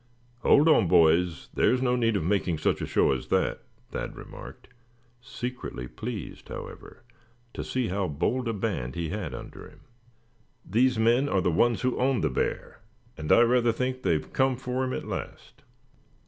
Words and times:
"Hold 0.39 0.67
on, 0.67 0.87
boys, 0.87 1.49
there's 1.53 1.79
no 1.79 1.95
need 1.95 2.15
of 2.15 2.23
making 2.23 2.57
such 2.57 2.81
a 2.81 2.87
show 2.87 3.11
as 3.11 3.27
that," 3.27 3.61
Thad 3.91 4.15
remarked, 4.15 4.67
secretly 5.21 5.87
pleased, 5.87 6.49
however, 6.49 7.03
to 7.53 7.63
see 7.63 7.89
how 7.89 8.07
bold 8.07 8.47
a 8.47 8.53
band 8.53 8.95
he 8.95 9.09
had 9.09 9.35
under 9.35 9.69
him; 9.69 9.81
"these 10.65 10.97
men 10.97 11.29
are 11.29 11.41
the 11.41 11.51
ones 11.51 11.81
who 11.81 11.99
own 11.99 12.21
the 12.21 12.31
bear; 12.31 12.81
and 13.15 13.31
I 13.31 13.41
rather 13.41 13.71
think 13.71 14.01
they've 14.01 14.33
come 14.33 14.57
for 14.57 14.83
him 14.83 14.93
at 14.93 15.05
last." 15.05 15.61